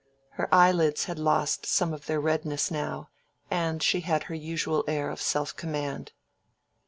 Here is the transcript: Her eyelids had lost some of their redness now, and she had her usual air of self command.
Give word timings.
Her 0.29 0.51
eyelids 0.51 1.03
had 1.03 1.19
lost 1.19 1.67
some 1.67 1.93
of 1.93 2.07
their 2.07 2.19
redness 2.19 2.71
now, 2.71 3.09
and 3.51 3.83
she 3.83 3.99
had 3.99 4.23
her 4.23 4.33
usual 4.33 4.83
air 4.87 5.11
of 5.11 5.21
self 5.21 5.55
command. 5.55 6.11